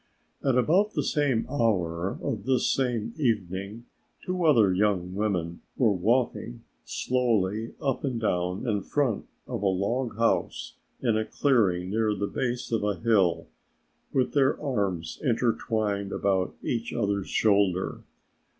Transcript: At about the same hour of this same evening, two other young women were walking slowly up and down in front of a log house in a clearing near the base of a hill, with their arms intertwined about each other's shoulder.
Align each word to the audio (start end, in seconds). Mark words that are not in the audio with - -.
At 0.43 0.57
about 0.57 0.93
the 0.95 1.03
same 1.03 1.45
hour 1.47 2.17
of 2.23 2.45
this 2.47 2.73
same 2.73 3.13
evening, 3.17 3.85
two 4.25 4.45
other 4.45 4.73
young 4.73 5.13
women 5.13 5.61
were 5.77 5.91
walking 5.93 6.63
slowly 6.83 7.75
up 7.79 8.03
and 8.03 8.19
down 8.19 8.67
in 8.67 8.81
front 8.81 9.27
of 9.45 9.61
a 9.61 9.67
log 9.67 10.17
house 10.17 10.73
in 11.03 11.15
a 11.15 11.23
clearing 11.23 11.91
near 11.91 12.15
the 12.15 12.25
base 12.25 12.71
of 12.71 12.83
a 12.83 12.95
hill, 12.99 13.45
with 14.11 14.33
their 14.33 14.59
arms 14.59 15.19
intertwined 15.23 16.11
about 16.11 16.55
each 16.63 16.91
other's 16.91 17.29
shoulder. 17.29 18.01